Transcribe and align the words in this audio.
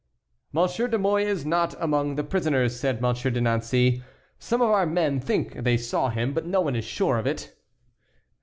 "Monsieur 0.51 0.87
de 0.87 0.97
Mouy 0.97 1.21
is 1.25 1.45
not 1.45 1.75
among 1.79 2.15
the 2.15 2.23
prisoners," 2.23 2.75
said 2.79 3.01
Monsieur 3.03 3.29
de 3.29 3.39
Nancey; 3.39 4.01
"some 4.39 4.59
of 4.59 4.71
our 4.71 4.87
men 4.87 5.19
think 5.19 5.53
they 5.63 5.77
saw 5.77 6.09
him, 6.09 6.33
but 6.33 6.43
no 6.47 6.59
one 6.59 6.75
is 6.75 6.85
sure 6.85 7.19
of 7.19 7.27
it." 7.27 7.55